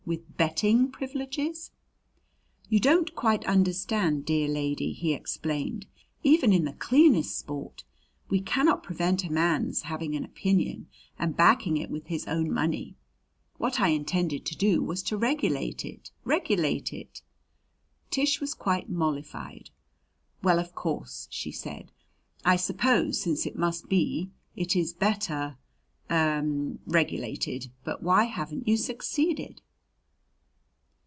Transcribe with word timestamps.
"With 0.03 0.35
betting 0.35 0.91
privileges!" 0.91 1.69
"You 2.67 2.79
don't 2.81 3.15
quite 3.15 3.45
understand, 3.45 4.25
dear 4.25 4.47
lady," 4.49 4.91
he 4.93 5.13
explained. 5.13 5.85
"Even 6.23 6.51
in 6.51 6.65
the 6.65 6.73
cleanest 6.73 7.37
sport 7.37 7.83
we 8.27 8.41
cannot 8.41 8.81
prevent 8.83 9.23
a 9.23 9.31
man's 9.31 9.83
having 9.83 10.15
an 10.15 10.25
opinion 10.25 10.87
and 11.19 11.37
backing 11.37 11.77
it 11.77 11.91
with 11.91 12.07
his 12.07 12.27
own 12.27 12.51
money. 12.51 12.95
What 13.57 13.79
I 13.79 13.89
intended 13.89 14.43
to 14.47 14.57
do 14.57 14.83
was 14.83 15.03
to 15.03 15.17
regulate 15.17 15.85
it. 15.85 16.11
Regulate 16.25 16.91
it." 16.91 17.21
Tish 18.09 18.41
was 18.41 18.55
quite 18.55 18.89
mollified. 18.89 19.69
"Well, 20.41 20.59
of 20.59 20.73
course," 20.73 21.27
she 21.29 21.51
said, 21.51 21.91
"I 22.43 22.55
suppose 22.55 23.21
since 23.21 23.45
it 23.45 23.55
must 23.55 23.87
be, 23.87 24.31
it 24.57 24.75
is 24.75 24.93
better 24.93 25.57
er, 26.09 26.75
regulated. 26.87 27.71
But 27.85 28.01
why 28.03 28.23
haven't 28.25 28.67
you 28.67 28.75
succeeded?" 28.77 29.61